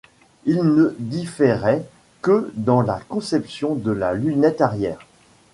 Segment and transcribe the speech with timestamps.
[0.45, 1.87] Ils ne diffèraient
[2.23, 5.05] que dans la conception de la lunette arrière.